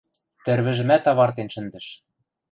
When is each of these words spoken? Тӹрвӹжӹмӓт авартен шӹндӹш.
Тӹрвӹжӹмӓт 0.43 1.03
авартен 1.11 1.47
шӹндӹш. 1.53 1.87